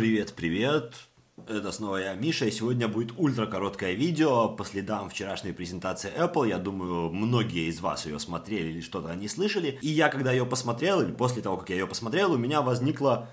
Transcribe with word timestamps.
Привет, 0.00 0.32
привет. 0.32 0.94
Это 1.46 1.72
снова 1.72 1.98
я, 1.98 2.14
Миша, 2.14 2.46
и 2.46 2.50
сегодня 2.50 2.88
будет 2.88 3.12
ультра 3.18 3.44
короткое 3.44 3.92
видео 3.92 4.48
по 4.48 4.64
следам 4.64 5.10
вчерашней 5.10 5.52
презентации 5.52 6.10
Apple. 6.16 6.48
Я 6.48 6.56
думаю, 6.56 7.12
многие 7.12 7.68
из 7.68 7.82
вас 7.82 8.06
ее 8.06 8.18
смотрели 8.18 8.68
или 8.68 8.80
что-то 8.80 9.10
они 9.10 9.28
слышали. 9.28 9.78
И 9.82 9.88
я, 9.88 10.08
когда 10.08 10.32
ее 10.32 10.46
посмотрел, 10.46 11.02
или 11.02 11.12
после 11.12 11.42
того, 11.42 11.58
как 11.58 11.68
я 11.68 11.76
ее 11.76 11.86
посмотрел, 11.86 12.32
у 12.32 12.38
меня 12.38 12.62
возникло 12.62 13.28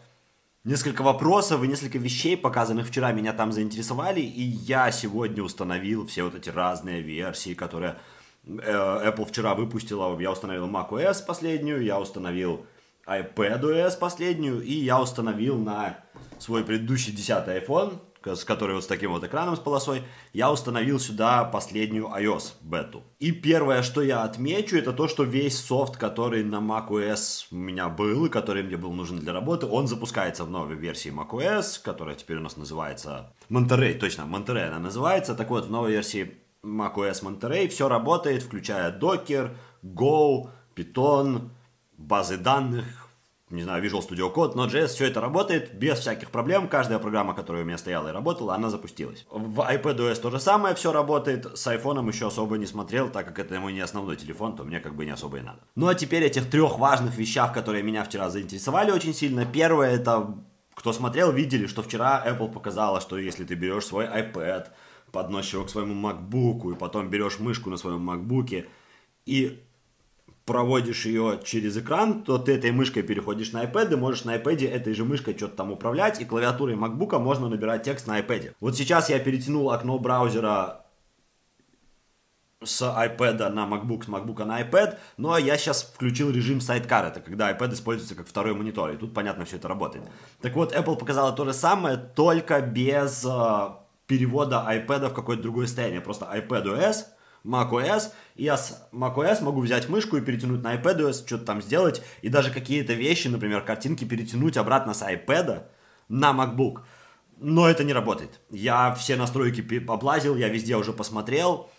несколько 0.66 1.04
вопросов 1.04 1.64
и 1.64 1.70
несколько 1.70 2.00
вещей, 2.00 2.36
показанных 2.36 2.90
вчера, 2.90 3.14
меня 3.14 3.32
там 3.32 3.54
заинтересовали. 3.54 4.20
И 4.20 4.42
я 4.42 4.92
сегодня 4.92 5.44
установил 5.44 6.06
все 6.06 6.24
вот 6.24 6.36
эти 6.36 6.50
разные 6.50 7.02
версии, 7.02 7.54
которые 7.54 7.98
э, 8.46 8.50
Apple 8.50 9.26
вчера 9.26 9.56
выпустила. 9.56 10.20
Я 10.20 10.34
установил 10.34 10.68
macOS 10.68 11.26
последнюю, 11.26 11.82
я 11.82 11.98
установил 11.98 12.66
iPadOS 13.08 13.98
последнюю, 13.98 14.62
и 14.62 14.74
я 14.74 15.02
установил 15.02 15.58
на 15.58 15.98
свой 16.40 16.64
предыдущий 16.64 17.14
10 17.14 17.48
iPhone, 17.48 18.00
с 18.36 18.44
который 18.44 18.76
вот 18.76 18.84
с 18.84 18.88
таким 18.88 19.12
вот 19.12 19.24
экраном 19.24 19.56
с 19.56 19.60
полосой, 19.60 20.04
я 20.34 20.52
установил 20.52 21.00
сюда 21.00 21.46
последнюю 21.46 22.08
iOS 22.08 22.54
бету. 22.62 23.04
И 23.20 23.32
первое, 23.32 23.82
что 23.82 24.02
я 24.02 24.24
отмечу, 24.24 24.78
это 24.78 24.94
то, 24.94 25.08
что 25.08 25.24
весь 25.24 25.58
софт, 25.58 25.98
который 25.98 26.44
на 26.44 26.58
macOS 26.58 27.46
у 27.52 27.56
меня 27.56 27.90
был, 27.90 28.26
и 28.26 28.30
который 28.30 28.64
мне 28.64 28.78
был 28.78 28.92
нужен 28.92 29.20
для 29.20 29.34
работы, 29.34 29.66
он 29.66 29.88
запускается 29.88 30.44
в 30.44 30.50
новой 30.50 30.76
версии 30.76 31.12
macOS, 31.12 31.82
которая 31.82 32.16
теперь 32.16 32.38
у 32.38 32.42
нас 32.42 32.58
называется 32.58 33.34
Monterey, 33.50 33.94
точно, 33.98 34.24
Monterey 34.24 34.68
она 34.68 34.80
называется. 34.80 35.36
Так 35.36 35.50
вот, 35.50 35.66
в 35.66 35.72
новой 35.72 35.92
версии 35.92 36.38
macOS 36.64 37.24
Monterey 37.24 37.68
все 37.70 37.88
работает, 37.88 38.44
включая 38.44 38.98
Docker, 38.98 39.56
Go, 39.84 40.50
Python, 40.76 41.50
базы 41.98 42.38
данных, 42.38 43.08
не 43.50 43.64
знаю, 43.64 43.82
Visual 43.82 44.06
Studio 44.06 44.34
Code, 44.34 44.56
Node.js, 44.56 44.88
все 44.88 45.06
это 45.06 45.22
работает 45.22 45.74
без 45.74 46.00
всяких 46.00 46.32
проблем. 46.32 46.68
Каждая 46.68 47.00
программа, 47.00 47.34
которая 47.34 47.64
у 47.64 47.66
меня 47.66 47.78
стояла 47.78 48.10
и 48.10 48.12
работала, 48.12 48.54
она 48.54 48.70
запустилась. 48.70 49.26
В 49.32 49.62
iPadOS 49.62 50.20
то 50.20 50.32
же 50.32 50.40
самое, 50.40 50.76
все 50.76 50.92
работает. 50.92 51.58
С 51.58 51.66
iPhone 51.68 52.06
еще 52.10 52.28
особо 52.28 52.58
не 52.58 52.66
смотрел, 52.66 53.10
так 53.10 53.26
как 53.26 53.40
это 53.40 53.58
мой 53.62 53.72
не 53.72 53.80
основной 53.80 54.18
телефон, 54.18 54.58
то 54.58 54.66
мне 54.66 54.82
как 54.82 54.96
бы 54.96 55.06
не 55.06 55.12
особо 55.12 55.38
и 55.38 55.42
надо. 55.42 55.60
Ну 55.76 55.88
а 55.88 55.96
теперь 55.96 56.24
этих 56.24 56.50
трех 56.50 56.78
важных 56.78 57.16
вещах, 57.16 57.54
которые 57.54 57.84
меня 57.84 58.04
вчера 58.04 58.30
заинтересовали 58.30 58.92
очень 58.92 59.14
сильно. 59.14 59.46
Первое 59.46 59.92
это, 59.92 60.36
кто 60.74 60.92
смотрел, 60.92 61.32
видели, 61.32 61.68
что 61.68 61.84
вчера 61.84 62.22
Apple 62.28 62.52
показала, 62.52 63.00
что 63.00 63.18
если 63.18 63.46
ты 63.46 63.56
берешь 63.56 63.86
свой 63.86 64.08
iPad, 64.08 64.68
подносишь 65.14 65.54
его 65.54 65.64
к 65.64 65.70
своему 65.70 65.96
MacBook, 65.96 66.74
и 66.74 66.76
потом 66.76 67.10
берешь 67.10 67.40
мышку 67.40 67.70
на 67.70 67.78
своем 67.78 68.10
MacBook, 68.10 68.68
и 69.26 69.64
проводишь 70.48 71.06
ее 71.06 71.42
через 71.44 71.78
экран, 71.78 72.24
то 72.24 72.38
ты 72.40 72.54
этой 72.54 72.72
мышкой 72.72 73.04
переходишь 73.04 73.52
на 73.52 73.66
iPad, 73.66 73.94
и 73.94 73.96
можешь 73.98 74.24
на 74.24 74.38
iPad 74.38 74.68
этой 74.68 74.94
же 74.94 75.04
мышкой 75.04 75.36
что-то 75.36 75.58
там 75.58 75.72
управлять, 75.72 76.22
и 76.22 76.26
клавиатурой 76.26 76.76
MacBook 76.76 77.20
можно 77.20 77.50
набирать 77.50 77.84
текст 77.84 78.08
на 78.08 78.20
iPad. 78.20 78.54
Вот 78.62 78.76
сейчас 78.78 79.10
я 79.10 79.20
перетянул 79.20 79.70
окно 79.72 80.00
браузера 80.00 80.86
с 82.64 82.82
iPad 82.82 83.50
на 83.50 83.68
MacBook, 83.68 84.06
с 84.06 84.08
MacBook 84.08 84.46
на 84.46 84.62
iPad, 84.62 84.98
но 85.18 85.38
я 85.38 85.58
сейчас 85.58 85.84
включил 85.84 86.32
режим 86.32 86.60
Sidecar, 86.60 87.10
это 87.10 87.20
когда 87.20 87.52
iPad 87.52 87.74
используется 87.74 88.16
как 88.16 88.26
второй 88.26 88.54
монитор, 88.54 88.92
и 88.92 88.96
тут, 88.96 89.14
понятно, 89.14 89.44
все 89.44 89.58
это 89.58 89.68
работает. 89.68 90.06
Так 90.42 90.56
вот, 90.56 90.74
Apple 90.74 90.98
показала 90.98 91.34
то 91.34 91.44
же 91.44 91.52
самое, 91.52 91.98
только 91.98 92.62
без 92.62 93.26
э, 93.26 93.68
перевода 94.08 94.66
iPad 94.66 95.10
в 95.10 95.14
какое-то 95.14 95.44
другое 95.44 95.66
состояние, 95.66 96.00
просто 96.00 96.26
iPadOS— 96.34 97.08
macOS, 97.46 98.12
и 98.36 98.44
я 98.44 98.58
с 98.58 98.88
macOS 98.92 99.44
могу 99.44 99.62
взять 99.62 99.90
мышку 99.90 100.18
и 100.18 100.22
перетянуть 100.22 100.62
на 100.62 100.76
iPadOS, 100.76 101.26
что-то 101.26 101.46
там 101.46 101.62
сделать, 101.62 102.02
и 102.22 102.30
даже 102.30 102.52
какие-то 102.52 102.94
вещи, 102.94 103.28
например, 103.28 103.62
картинки 103.62 104.06
перетянуть 104.06 104.58
обратно 104.58 104.94
с 104.94 105.02
iPad 105.02 105.64
на 106.10 106.32
MacBook. 106.32 106.82
Но 107.40 107.70
это 107.70 107.84
не 107.84 107.94
работает. 107.94 108.40
Я 108.50 108.94
все 108.96 109.16
настройки 109.16 109.64
облазил, 109.88 110.36
я 110.36 110.50
везде 110.50 110.76
уже 110.76 110.92
посмотрел. 110.92 111.70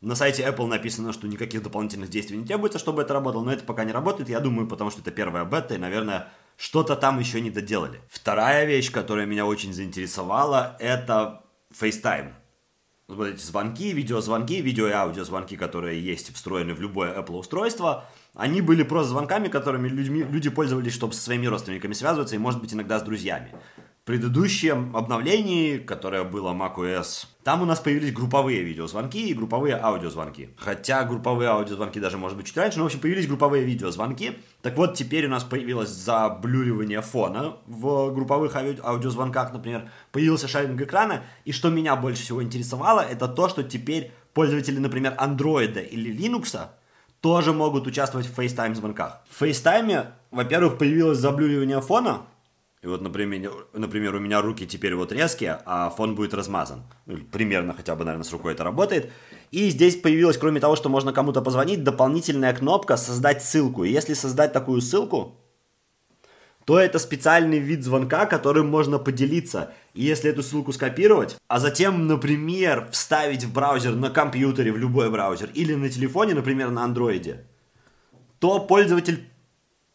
На 0.00 0.14
сайте 0.14 0.44
Apple 0.44 0.66
написано, 0.66 1.12
что 1.12 1.26
никаких 1.26 1.62
дополнительных 1.62 2.08
действий 2.08 2.36
не 2.36 2.46
требуется, 2.46 2.78
чтобы 2.78 3.02
это 3.02 3.14
работало, 3.14 3.42
но 3.42 3.52
это 3.52 3.64
пока 3.64 3.82
не 3.84 3.90
работает, 3.90 4.28
я 4.28 4.38
думаю, 4.38 4.68
потому 4.68 4.90
что 4.90 5.00
это 5.00 5.10
первая 5.10 5.44
бета, 5.44 5.74
и, 5.74 5.78
наверное, 5.78 6.28
что-то 6.56 6.94
там 6.94 7.18
еще 7.18 7.40
не 7.40 7.50
доделали. 7.50 8.00
Вторая 8.08 8.64
вещь, 8.64 8.92
которая 8.92 9.26
меня 9.26 9.44
очень 9.44 9.72
заинтересовала, 9.72 10.76
это 10.78 11.42
FaceTime 11.72 12.32
вот 13.08 13.26
эти 13.26 13.40
звонки, 13.42 13.92
видеозвонки, 13.92 14.60
видео 14.60 14.86
и 14.86 14.92
аудиозвонки, 14.92 15.56
которые 15.56 16.00
есть 16.00 16.34
встроены 16.34 16.74
в 16.74 16.80
любое 16.80 17.18
Apple 17.18 17.38
устройство, 17.38 18.04
они 18.34 18.60
были 18.60 18.82
просто 18.82 19.10
звонками, 19.10 19.48
которыми 19.48 19.88
людьми, 19.88 20.22
люди 20.22 20.50
пользовались, 20.50 20.92
чтобы 20.92 21.14
со 21.14 21.22
своими 21.22 21.46
родственниками 21.46 21.94
связываться 21.94 22.34
и, 22.34 22.38
может 22.38 22.60
быть, 22.60 22.74
иногда 22.74 22.98
с 22.98 23.02
друзьями 23.02 23.50
предыдущем 24.08 24.96
обновлении, 24.96 25.76
которое 25.76 26.24
было 26.24 26.54
macOS, 26.54 27.26
там 27.44 27.60
у 27.60 27.66
нас 27.66 27.78
появились 27.78 28.14
групповые 28.14 28.62
видеозвонки 28.62 29.18
и 29.18 29.34
групповые 29.34 29.76
аудиозвонки. 29.76 30.48
Хотя 30.56 31.04
групповые 31.04 31.50
аудиозвонки 31.50 31.98
даже, 31.98 32.16
может 32.16 32.38
быть, 32.38 32.46
чуть 32.46 32.56
раньше, 32.56 32.78
но, 32.78 32.84
в 32.84 32.86
общем, 32.86 33.00
появились 33.00 33.26
групповые 33.26 33.64
видеозвонки. 33.64 34.38
Так 34.62 34.78
вот, 34.78 34.94
теперь 34.94 35.26
у 35.26 35.28
нас 35.28 35.44
появилось 35.44 35.90
заблюривание 35.90 37.02
фона 37.02 37.58
в 37.66 38.14
групповых 38.14 38.56
ауди- 38.56 38.80
аудиозвонках, 38.82 39.52
например. 39.52 39.90
Появился 40.10 40.48
шаринг 40.48 40.80
экрана. 40.80 41.24
И 41.44 41.52
что 41.52 41.68
меня 41.68 41.94
больше 41.94 42.22
всего 42.22 42.42
интересовало, 42.42 43.00
это 43.00 43.28
то, 43.28 43.50
что 43.50 43.62
теперь 43.62 44.10
пользователи, 44.32 44.78
например, 44.78 45.16
Android 45.18 45.86
или 45.86 46.10
Linux 46.16 46.58
тоже 47.20 47.52
могут 47.52 47.86
участвовать 47.86 48.26
в 48.26 48.38
FaceTime 48.38 48.74
звонках. 48.74 49.20
В 49.28 49.42
FaceTime, 49.42 50.06
во-первых, 50.30 50.78
появилось 50.78 51.18
заблюривание 51.18 51.82
фона, 51.82 52.22
и 52.80 52.86
вот, 52.86 53.02
например, 53.02 53.66
например, 53.72 54.14
у 54.14 54.20
меня 54.20 54.40
руки 54.40 54.64
теперь 54.64 54.94
вот 54.94 55.10
резкие, 55.10 55.58
а 55.66 55.90
фон 55.90 56.14
будет 56.14 56.32
размазан. 56.32 56.84
Ну, 57.06 57.18
примерно 57.32 57.74
хотя 57.74 57.96
бы, 57.96 58.04
наверное, 58.04 58.24
с 58.24 58.32
рукой 58.32 58.52
это 58.52 58.62
работает. 58.62 59.10
И 59.50 59.68
здесь 59.70 59.96
появилась, 59.96 60.38
кроме 60.38 60.60
того, 60.60 60.76
что 60.76 60.88
можно 60.88 61.12
кому-то 61.12 61.42
позвонить, 61.42 61.82
дополнительная 61.82 62.54
кнопка 62.54 62.96
«Создать 62.96 63.42
ссылку». 63.42 63.82
И 63.82 63.90
если 63.90 64.14
создать 64.14 64.52
такую 64.52 64.80
ссылку, 64.80 65.36
то 66.66 66.78
это 66.78 67.00
специальный 67.00 67.58
вид 67.58 67.82
звонка, 67.82 68.26
которым 68.26 68.68
можно 68.68 68.98
поделиться. 68.98 69.72
И 69.94 70.04
если 70.04 70.30
эту 70.30 70.44
ссылку 70.44 70.72
скопировать, 70.72 71.36
а 71.48 71.58
затем, 71.58 72.06
например, 72.06 72.88
вставить 72.92 73.42
в 73.42 73.52
браузер 73.52 73.96
на 73.96 74.10
компьютере, 74.10 74.70
в 74.70 74.76
любой 74.76 75.10
браузер, 75.10 75.50
или 75.54 75.74
на 75.74 75.88
телефоне, 75.88 76.34
например, 76.34 76.70
на 76.70 76.84
андроиде, 76.84 77.46
то 78.38 78.60
пользователь 78.60 79.28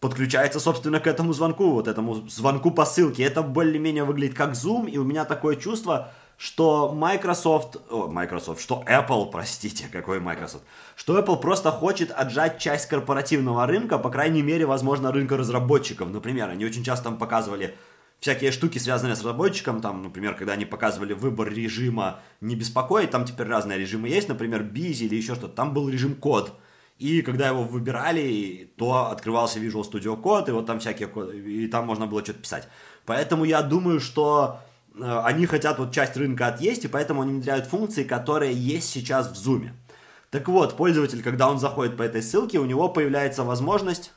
подключается, 0.03 0.59
собственно, 0.59 0.99
к 0.99 1.07
этому 1.07 1.31
звонку, 1.31 1.71
вот 1.71 1.87
этому 1.87 2.27
звонку 2.27 2.71
по 2.71 2.83
ссылке. 2.83 3.23
Это 3.23 3.41
более-менее 3.41 4.03
выглядит 4.03 4.35
как 4.35 4.51
Zoom, 4.51 4.89
и 4.89 4.97
у 4.97 5.05
меня 5.05 5.23
такое 5.23 5.55
чувство, 5.55 6.11
что 6.37 6.91
Microsoft, 6.93 7.77
о, 7.89 8.07
Microsoft, 8.07 8.61
что 8.61 8.83
Apple, 8.85 9.31
простите, 9.31 9.85
какой 9.89 10.19
Microsoft, 10.19 10.65
что 10.97 11.17
Apple 11.17 11.39
просто 11.39 11.71
хочет 11.71 12.11
отжать 12.11 12.59
часть 12.59 12.87
корпоративного 12.87 13.65
рынка, 13.65 13.97
по 13.97 14.09
крайней 14.09 14.41
мере, 14.41 14.65
возможно, 14.65 15.09
рынка 15.13 15.37
разработчиков. 15.37 16.09
Например, 16.09 16.49
они 16.49 16.65
очень 16.65 16.83
часто 16.83 17.05
там 17.05 17.17
показывали 17.17 17.73
всякие 18.19 18.51
штуки, 18.51 18.79
связанные 18.79 19.15
с 19.15 19.19
разработчиком, 19.19 19.79
там, 19.79 20.03
например, 20.03 20.35
когда 20.35 20.51
они 20.51 20.65
показывали 20.65 21.13
выбор 21.13 21.47
режима 21.47 22.19
не 22.41 22.57
беспокоить, 22.57 23.11
там 23.11 23.23
теперь 23.23 23.47
разные 23.47 23.79
режимы 23.79 24.09
есть, 24.09 24.27
например, 24.27 24.63
Busy 24.63 25.05
или 25.05 25.15
еще 25.15 25.35
что-то, 25.35 25.55
там 25.55 25.73
был 25.73 25.87
режим 25.87 26.15
код, 26.15 26.59
и 26.97 27.21
когда 27.21 27.47
его 27.47 27.63
выбирали, 27.63 28.71
то 28.77 29.07
открывался 29.07 29.59
Visual 29.59 29.83
Studio 29.83 30.21
Code, 30.21 30.49
и 30.49 30.51
вот 30.51 30.65
там 30.65 30.79
всякие 30.79 31.09
и 31.33 31.67
там 31.67 31.85
можно 31.85 32.07
было 32.07 32.23
что-то 32.23 32.39
писать. 32.39 32.67
Поэтому 33.05 33.43
я 33.43 33.61
думаю, 33.61 33.99
что 33.99 34.61
э, 34.95 35.21
они 35.25 35.45
хотят 35.45 35.79
вот 35.79 35.91
часть 35.91 36.15
рынка 36.15 36.47
отъесть, 36.47 36.85
и 36.85 36.87
поэтому 36.87 37.21
они 37.21 37.33
внедряют 37.33 37.65
функции, 37.65 38.03
которые 38.03 38.53
есть 38.53 38.89
сейчас 38.89 39.27
в 39.27 39.33
Zoom. 39.33 39.71
Так 40.29 40.47
вот, 40.47 40.77
пользователь, 40.77 41.21
когда 41.21 41.49
он 41.49 41.59
заходит 41.59 41.97
по 41.97 42.03
этой 42.03 42.21
ссылке, 42.21 42.59
у 42.59 42.65
него 42.65 42.89
появляется 42.89 43.43
возможность 43.43 44.13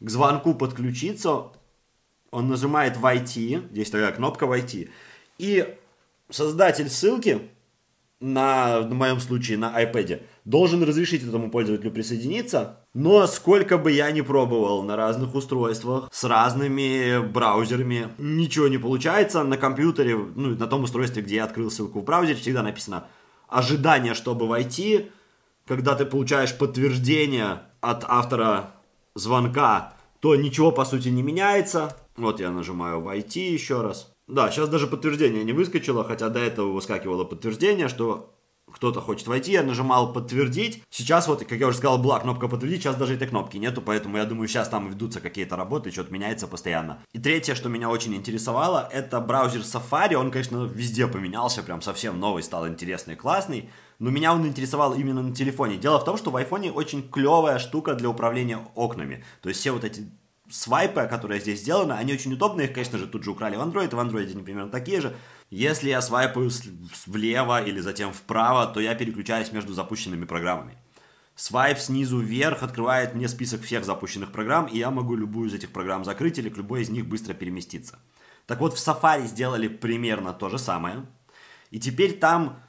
к 0.00 0.10
звонку 0.10 0.54
подключиться. 0.54 1.52
Он 2.30 2.48
нажимает 2.48 2.96
«Войти», 2.96 3.62
здесь 3.70 3.90
такая 3.90 4.12
кнопка 4.12 4.46
«Войти», 4.46 4.90
и 5.38 5.76
создатель 6.30 6.90
ссылки 6.90 7.50
на, 8.20 8.80
в 8.80 8.92
моем 8.92 9.20
случае, 9.20 9.58
на 9.58 9.82
iPad, 9.82 10.22
должен 10.44 10.82
разрешить 10.82 11.22
этому 11.22 11.50
пользователю 11.50 11.90
присоединиться. 11.90 12.80
Но 12.94 13.26
сколько 13.26 13.78
бы 13.78 13.92
я 13.92 14.10
ни 14.10 14.22
пробовал 14.22 14.82
на 14.82 14.96
разных 14.96 15.34
устройствах, 15.34 16.08
с 16.12 16.24
разными 16.24 17.20
браузерами, 17.26 18.08
ничего 18.18 18.68
не 18.68 18.78
получается. 18.78 19.44
На 19.44 19.56
компьютере, 19.56 20.16
ну, 20.16 20.56
на 20.56 20.66
том 20.66 20.84
устройстве, 20.84 21.22
где 21.22 21.36
я 21.36 21.44
открыл 21.44 21.70
ссылку 21.70 22.00
в 22.00 22.04
браузере, 22.04 22.36
всегда 22.36 22.62
написано 22.62 23.06
«Ожидание, 23.48 24.14
чтобы 24.14 24.48
войти». 24.48 25.10
Когда 25.66 25.94
ты 25.94 26.06
получаешь 26.06 26.56
подтверждение 26.56 27.60
от 27.82 28.04
автора 28.08 28.70
звонка, 29.14 29.92
то 30.20 30.34
ничего, 30.34 30.72
по 30.72 30.84
сути, 30.86 31.08
не 31.08 31.22
меняется. 31.22 31.94
Вот 32.16 32.40
я 32.40 32.50
нажимаю 32.50 33.00
«Войти» 33.00 33.52
еще 33.52 33.82
раз. 33.82 34.12
Да, 34.28 34.50
сейчас 34.50 34.68
даже 34.68 34.86
подтверждение 34.86 35.42
не 35.42 35.52
выскочило, 35.52 36.04
хотя 36.04 36.28
до 36.28 36.38
этого 36.38 36.70
выскакивало 36.72 37.24
подтверждение, 37.24 37.88
что 37.88 38.34
кто-то 38.70 39.00
хочет 39.00 39.26
войти, 39.26 39.52
я 39.52 39.62
нажимал 39.62 40.12
подтвердить. 40.12 40.82
Сейчас 40.90 41.28
вот, 41.28 41.44
как 41.44 41.58
я 41.58 41.68
уже 41.68 41.78
сказал, 41.78 41.98
была 41.98 42.20
кнопка 42.20 42.48
подтвердить, 42.48 42.82
сейчас 42.82 42.96
даже 42.96 43.14
этой 43.14 43.26
кнопки 43.26 43.56
нету, 43.56 43.80
поэтому 43.80 44.18
я 44.18 44.24
думаю, 44.26 44.46
сейчас 44.48 44.68
там 44.68 44.90
ведутся 44.90 45.20
какие-то 45.20 45.56
работы, 45.56 45.90
что-то 45.90 46.12
меняется 46.12 46.46
постоянно. 46.46 47.02
И 47.12 47.18
третье, 47.18 47.54
что 47.54 47.70
меня 47.70 47.88
очень 47.88 48.14
интересовало, 48.14 48.88
это 48.92 49.20
браузер 49.20 49.62
Safari, 49.62 50.14
он, 50.14 50.30
конечно, 50.30 50.64
везде 50.64 51.06
поменялся, 51.06 51.62
прям 51.62 51.80
совсем 51.80 52.20
новый, 52.20 52.42
стал 52.42 52.68
интересный, 52.68 53.16
классный. 53.16 53.70
Но 53.98 54.10
меня 54.10 54.32
он 54.32 54.46
интересовал 54.46 54.94
именно 54.94 55.22
на 55.22 55.34
телефоне. 55.34 55.76
Дело 55.76 55.98
в 55.98 56.04
том, 56.04 56.16
что 56.16 56.30
в 56.30 56.36
айфоне 56.36 56.70
очень 56.70 57.08
клевая 57.08 57.58
штука 57.58 57.94
для 57.94 58.08
управления 58.08 58.60
окнами. 58.76 59.24
То 59.42 59.48
есть 59.48 59.60
все 59.60 59.72
вот 59.72 59.82
эти 59.82 60.08
свайпы, 60.50 61.06
которые 61.08 61.40
здесь 61.40 61.60
сделаны, 61.60 61.92
они 61.92 62.12
очень 62.12 62.32
удобные. 62.32 62.68
Их, 62.68 62.74
конечно 62.74 62.98
же, 62.98 63.06
тут 63.06 63.24
же 63.24 63.30
украли 63.30 63.56
в 63.56 63.60
Android, 63.60 63.94
в 63.94 63.98
Android 63.98 64.30
они 64.30 64.42
примерно 64.42 64.70
такие 64.70 65.00
же. 65.00 65.16
Если 65.50 65.88
я 65.88 66.02
свайпаю 66.02 66.50
влево 67.06 67.62
или 67.62 67.80
затем 67.80 68.12
вправо, 68.12 68.66
то 68.66 68.80
я 68.80 68.94
переключаюсь 68.94 69.52
между 69.52 69.72
запущенными 69.72 70.24
программами. 70.24 70.76
Свайп 71.34 71.78
снизу 71.78 72.18
вверх 72.18 72.62
открывает 72.62 73.14
мне 73.14 73.28
список 73.28 73.62
всех 73.62 73.84
запущенных 73.84 74.32
программ, 74.32 74.66
и 74.66 74.78
я 74.78 74.90
могу 74.90 75.14
любую 75.14 75.48
из 75.48 75.54
этих 75.54 75.70
программ 75.70 76.04
закрыть 76.04 76.38
или 76.38 76.48
к 76.48 76.56
любой 76.56 76.82
из 76.82 76.90
них 76.90 77.06
быстро 77.06 77.32
переместиться. 77.32 77.98
Так 78.46 78.60
вот, 78.60 78.76
в 78.76 78.76
Safari 78.76 79.26
сделали 79.26 79.68
примерно 79.68 80.32
то 80.32 80.48
же 80.48 80.58
самое. 80.58 81.06
И 81.70 81.78
теперь 81.78 82.18
там 82.18 82.60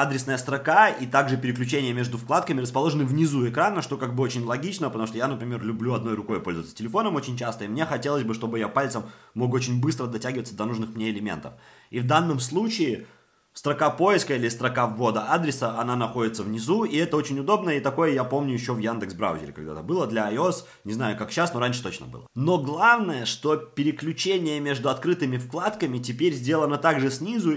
адресная 0.00 0.38
строка 0.38 0.88
и 0.88 1.06
также 1.06 1.36
переключение 1.36 1.92
между 1.92 2.18
вкладками 2.18 2.60
расположены 2.60 3.04
внизу 3.04 3.48
экрана, 3.48 3.82
что 3.82 3.96
как 3.96 4.14
бы 4.14 4.22
очень 4.22 4.44
логично, 4.44 4.88
потому 4.88 5.06
что 5.06 5.16
я, 5.16 5.28
например, 5.28 5.62
люблю 5.62 5.94
одной 5.94 6.14
рукой 6.14 6.40
пользоваться 6.40 6.74
телефоном 6.74 7.14
очень 7.14 7.36
часто, 7.36 7.64
и 7.64 7.68
мне 7.68 7.86
хотелось 7.86 8.24
бы, 8.24 8.34
чтобы 8.34 8.58
я 8.58 8.68
пальцем 8.68 9.04
мог 9.34 9.54
очень 9.54 9.80
быстро 9.80 10.06
дотягиваться 10.06 10.56
до 10.56 10.64
нужных 10.64 10.94
мне 10.94 11.10
элементов. 11.10 11.54
И 11.90 12.00
в 12.00 12.06
данном 12.06 12.40
случае 12.40 13.06
строка 13.54 13.90
поиска 13.90 14.34
или 14.34 14.48
строка 14.48 14.86
ввода 14.86 15.32
адреса, 15.32 15.78
она 15.78 15.96
находится 15.96 16.42
внизу, 16.42 16.84
и 16.84 16.96
это 16.96 17.16
очень 17.16 17.38
удобно, 17.38 17.70
и 17.70 17.80
такое 17.80 18.12
я 18.12 18.24
помню 18.24 18.52
еще 18.52 18.72
в 18.72 18.78
Яндекс 18.78 19.14
браузере 19.14 19.52
когда-то 19.52 19.82
было 19.82 20.06
для 20.06 20.30
iOS, 20.30 20.64
не 20.84 20.92
знаю 20.92 21.16
как 21.16 21.30
сейчас, 21.30 21.54
но 21.54 21.60
раньше 21.60 21.82
точно 21.82 22.06
было. 22.06 22.26
Но 22.34 22.58
главное, 22.58 23.24
что 23.24 23.56
переключение 23.56 24.60
между 24.60 24.90
открытыми 24.90 25.38
вкладками 25.38 25.98
теперь 25.98 26.34
сделано 26.34 26.76
также 26.76 27.10
снизу, 27.10 27.56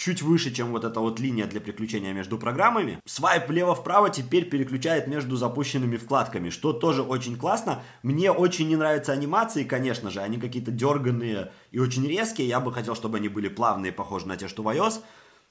чуть 0.00 0.22
выше, 0.22 0.50
чем 0.50 0.72
вот 0.72 0.84
эта 0.84 0.98
вот 0.98 1.20
линия 1.20 1.46
для 1.46 1.60
переключения 1.60 2.14
между 2.14 2.38
программами. 2.38 2.98
Свайп 3.04 3.48
влево-вправо 3.48 4.08
теперь 4.08 4.48
переключает 4.48 5.06
между 5.06 5.36
запущенными 5.36 5.98
вкладками, 5.98 6.48
что 6.48 6.72
тоже 6.72 7.02
очень 7.02 7.36
классно. 7.36 7.82
Мне 8.02 8.32
очень 8.32 8.68
не 8.68 8.76
нравятся 8.76 9.12
анимации, 9.12 9.62
конечно 9.62 10.10
же, 10.10 10.20
они 10.20 10.38
какие-то 10.38 10.70
дерганные 10.70 11.52
и 11.70 11.78
очень 11.78 12.06
резкие. 12.08 12.48
Я 12.48 12.60
бы 12.60 12.72
хотел, 12.72 12.94
чтобы 12.94 13.18
они 13.18 13.28
были 13.28 13.48
плавные, 13.48 13.92
похожи 13.92 14.26
на 14.26 14.38
те, 14.38 14.48
что 14.48 14.62
в 14.62 14.68
iOS. 14.68 15.02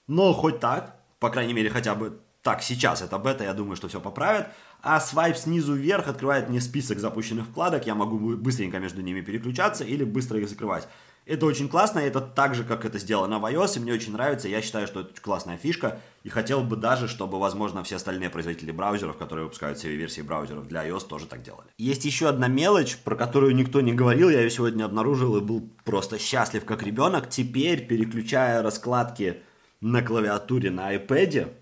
Но 0.07 0.33
хоть 0.33 0.59
так, 0.59 0.95
по 1.19 1.29
крайней 1.29 1.53
мере, 1.53 1.69
хотя 1.69 1.93
бы 1.93 2.19
так, 2.41 2.63
сейчас 2.63 3.03
это 3.03 3.19
бета, 3.19 3.43
я 3.43 3.53
думаю, 3.53 3.75
что 3.75 3.87
все 3.87 4.01
поправят. 4.01 4.47
А 4.81 4.99
свайп 4.99 5.37
снизу 5.37 5.75
вверх 5.75 6.07
открывает 6.07 6.49
мне 6.49 6.59
список 6.59 6.97
запущенных 6.97 7.45
вкладок, 7.45 7.85
я 7.85 7.93
могу 7.93 8.17
быстренько 8.17 8.79
между 8.79 9.01
ними 9.01 9.21
переключаться 9.21 9.83
или 9.83 10.03
быстро 10.03 10.39
их 10.39 10.49
закрывать. 10.49 10.87
Это 11.29 11.45
очень 11.45 11.69
классно, 11.69 11.99
это 11.99 12.21
так 12.21 12.55
же, 12.55 12.63
как 12.63 12.85
это 12.85 12.97
сделано 12.97 13.37
в 13.37 13.45
iOS, 13.45 13.77
и 13.77 13.79
мне 13.81 13.93
очень 13.93 14.13
нравится, 14.13 14.47
я 14.47 14.63
считаю, 14.63 14.87
что 14.87 15.01
это 15.01 15.21
классная 15.21 15.57
фишка, 15.57 16.01
и 16.23 16.29
хотел 16.29 16.61
бы 16.63 16.75
даже, 16.75 17.07
чтобы, 17.07 17.39
возможно, 17.39 17.83
все 17.83 17.97
остальные 17.97 18.31
производители 18.31 18.71
браузеров, 18.71 19.15
которые 19.15 19.43
выпускают 19.43 19.77
себе 19.77 19.95
версии 19.95 20.21
браузеров 20.21 20.67
для 20.67 20.87
iOS, 20.87 21.07
тоже 21.07 21.27
так 21.27 21.43
делали. 21.43 21.67
Есть 21.77 22.03
еще 22.03 22.29
одна 22.29 22.47
мелочь, 22.47 22.97
про 22.97 23.15
которую 23.15 23.55
никто 23.55 23.79
не 23.81 23.93
говорил, 23.93 24.31
я 24.31 24.41
ее 24.41 24.49
сегодня 24.49 24.85
обнаружил 24.85 25.37
и 25.37 25.41
был 25.41 25.69
просто 25.85 26.17
счастлив 26.17 26.65
как 26.65 26.81
ребенок. 26.81 27.29
Теперь, 27.29 27.85
переключая 27.85 28.63
раскладки 28.63 29.43
на 29.81 30.01
клавиатуре 30.01 30.71
на 30.71 30.95
iPad, 30.95 31.53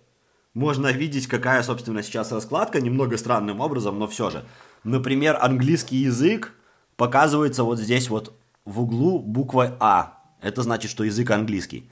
можно 0.54 0.94
видеть, 0.94 1.28
какая, 1.28 1.62
собственно, 1.62 2.04
сейчас 2.04 2.32
раскладка, 2.32 2.80
немного 2.80 3.18
странным 3.18 3.60
образом, 3.60 4.00
но 4.00 4.08
все 4.08 4.30
же. 4.30 4.46
Например, 4.86 5.38
английский 5.42 5.98
язык 5.98 6.54
показывается 6.96 7.66
вот 7.66 7.80
здесь 7.80 8.10
вот 8.10 8.34
в 8.68 8.82
углу 8.82 9.20
буквой 9.20 9.72
А. 9.80 10.20
Это 10.42 10.62
значит, 10.62 10.92
что 10.92 11.04
язык 11.04 11.32
английский. 11.32 11.90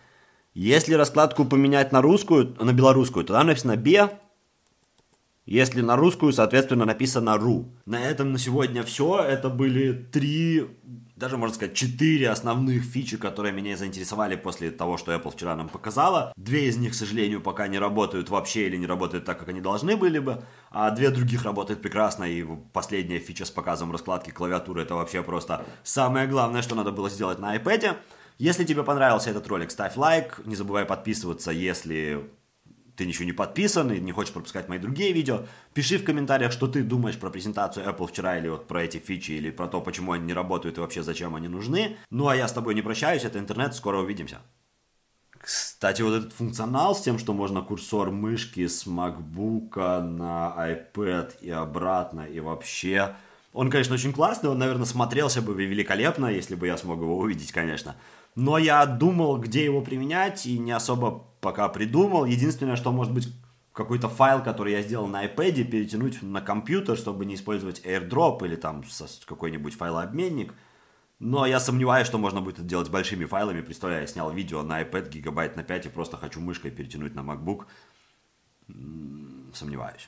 Если 0.54 0.94
раскладку 0.94 1.46
поменять 1.46 1.92
на 1.92 2.02
русскую, 2.02 2.56
на 2.60 2.74
белорусскую, 2.74 3.26
то 3.26 3.34
там 3.34 3.48
написано 3.48 3.78
«бе», 3.78 4.10
если 5.46 5.82
на 5.82 5.96
русскую, 5.96 6.34
соответственно, 6.34 6.86
написано 6.86 7.38
«ру». 7.38 7.72
На 7.86 8.02
этом 8.02 8.32
на 8.32 8.40
сегодня 8.40 8.82
все. 8.82 9.20
Это 9.20 9.50
были 9.50 9.94
три, 9.94 10.66
даже 11.16 11.38
можно 11.38 11.56
сказать, 11.56 11.76
четыре 11.76 12.30
основных 12.30 12.84
фичи, 12.84 13.18
которые 13.18 13.54
меня 13.54 13.78
заинтересовали 13.78 14.36
после 14.36 14.72
того, 14.72 14.98
что 14.98 15.14
Apple 15.14 15.32
вчера 15.32 15.56
нам 15.56 15.70
показала. 15.70 16.34
Две 16.36 16.68
из 16.68 16.78
них, 16.78 16.94
к 16.94 16.96
сожалению, 16.96 17.42
пока 17.42 17.68
не 17.68 17.78
работают 17.78 18.30
вообще 18.30 18.66
или 18.66 18.78
не 18.78 18.88
работают 18.88 19.26
так, 19.26 19.38
как 19.38 19.50
они 19.50 19.62
должны 19.62 19.96
были 19.96 20.18
бы. 20.18 20.44
А 20.72 20.90
две 20.90 21.12
других 21.12 21.44
работают 21.44 21.80
прекрасно. 21.80 22.24
И 22.24 22.44
последняя 22.74 23.20
фича 23.20 23.46
с 23.46 23.52
показом 23.52 23.92
раскладки 23.92 24.32
клавиатуры 24.32 24.82
это 24.82 24.96
вообще 24.96 25.22
просто 25.22 25.64
самое 25.84 26.28
главное, 26.28 26.64
что 26.64 26.74
надо 26.74 26.92
было 26.92 27.10
сделать 27.10 27.38
на 27.38 27.56
iPad. 27.56 27.98
Если 28.40 28.64
тебе 28.64 28.84
понравился 28.84 29.30
этот 29.30 29.48
ролик, 29.48 29.70
ставь 29.70 29.96
лайк. 29.96 30.42
Не 30.44 30.56
забывай 30.56 30.86
подписываться, 30.86 31.52
если 31.52 32.28
ты 32.96 33.06
ничего 33.06 33.26
не 33.26 33.32
подписан 33.32 33.92
и 33.92 34.00
не 34.00 34.12
хочешь 34.12 34.34
пропускать 34.34 34.70
мои 34.70 34.80
другие 34.80 35.12
видео, 35.12 35.46
пиши 35.74 35.98
в 35.98 36.04
комментариях, 36.04 36.52
что 36.52 36.68
ты 36.68 36.84
думаешь 36.84 37.18
про 37.18 37.30
презентацию 37.30 37.86
Apple 37.86 38.08
вчера 38.08 38.38
или 38.38 38.50
вот 38.50 38.68
про 38.68 38.84
эти 38.84 38.98
фичи, 38.98 39.32
или 39.32 39.52
про 39.52 39.68
то, 39.68 39.82
почему 39.82 40.14
они 40.14 40.26
не 40.26 40.34
работают 40.34 40.78
и 40.78 40.82
вообще 40.82 41.04
зачем 41.04 41.36
они 41.36 41.48
нужны. 41.48 41.98
Ну 42.10 42.28
а 42.28 42.36
я 42.36 42.48
с 42.48 42.54
тобой 42.54 42.76
не 42.76 42.82
прощаюсь, 42.82 43.24
это 43.24 43.40
интернет, 43.40 43.76
скоро 43.76 43.98
увидимся. 44.00 44.40
Кстати, 45.38 46.02
вот 46.02 46.14
этот 46.14 46.34
функционал 46.34 46.96
с 46.96 47.02
тем, 47.02 47.20
что 47.20 47.34
можно 47.34 47.62
курсор 47.62 48.10
мышки 48.10 48.66
с 48.66 48.88
MacBook 48.88 50.02
на 50.02 50.56
iPad 50.58 51.34
и 51.42 51.52
обратно, 51.52 52.22
и 52.22 52.40
вообще... 52.40 53.16
Он, 53.54 53.70
конечно, 53.70 53.94
очень 53.94 54.12
классный, 54.12 54.50
он, 54.50 54.58
наверное, 54.58 54.86
смотрелся 54.86 55.42
бы 55.42 55.54
великолепно, 55.54 56.26
если 56.26 56.56
бы 56.56 56.68
я 56.68 56.78
смог 56.78 57.00
его 57.00 57.18
увидеть, 57.18 57.54
конечно. 57.54 57.96
Но 58.36 58.58
я 58.58 58.86
думал, 58.86 59.38
где 59.38 59.64
его 59.64 59.82
применять, 59.82 60.46
и 60.46 60.60
не 60.60 60.72
особо 60.72 61.26
пока 61.40 61.70
придумал. 61.70 62.26
Единственное, 62.26 62.76
что 62.76 62.92
может 62.92 63.14
быть 63.14 63.30
какой-то 63.72 64.10
файл, 64.10 64.44
который 64.44 64.74
я 64.74 64.82
сделал 64.82 65.08
на 65.08 65.26
iPad, 65.26 65.64
перетянуть 65.64 66.22
на 66.22 66.42
компьютер, 66.42 66.98
чтобы 66.98 67.26
не 67.26 67.36
использовать 67.36 67.82
AirDrop 67.86 68.46
или 68.46 68.56
там 68.56 68.84
какой-нибудь 69.26 69.76
файлообменник. 69.76 70.54
Но 71.20 71.46
я 71.46 71.60
сомневаюсь, 71.60 72.08
что 72.08 72.18
можно 72.18 72.42
будет 72.42 72.60
это 72.60 72.68
делать 72.68 72.88
с 72.88 72.90
большими 72.90 73.26
файлами. 73.26 73.62
Представляю, 73.62 74.02
я 74.02 74.08
снял 74.08 74.32
видео 74.32 74.64
на 74.64 74.82
iPad 74.82 75.10
гигабайт 75.10 75.56
на 75.56 75.64
5 75.64 75.86
и 75.86 75.90
просто 75.90 76.18
хочу 76.18 76.42
мышкой 76.42 76.72
перетянуть 76.72 77.16
на 77.16 77.22
MacBook. 77.22 77.66
Сомневаюсь. 79.54 80.02